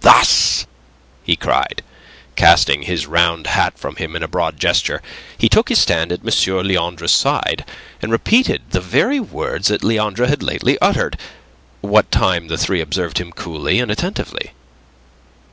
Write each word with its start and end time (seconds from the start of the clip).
Thus," 0.00 0.66
he 1.22 1.36
cried, 1.36 1.76
and 1.76 1.86
casting 2.34 2.82
his 2.82 3.06
round 3.06 3.46
hat 3.46 3.78
from 3.78 3.94
him 3.94 4.16
in 4.16 4.22
a 4.24 4.26
broad 4.26 4.58
gesture, 4.58 5.00
he 5.38 5.48
took 5.48 5.68
his 5.68 5.78
stand 5.78 6.10
at 6.10 6.26
M. 6.26 6.28
Leandre's 6.66 7.12
side, 7.12 7.64
and 8.02 8.10
repeated 8.10 8.62
the 8.70 8.80
very 8.80 9.20
words 9.20 9.68
that 9.68 9.84
Leandre 9.84 10.26
had 10.26 10.42
lately 10.42 10.76
uttered, 10.80 11.16
what 11.82 12.10
time 12.10 12.48
the 12.48 12.58
three 12.58 12.80
observed 12.80 13.18
him 13.18 13.30
coolly 13.30 13.78
and 13.78 13.92
attentively. 13.92 14.54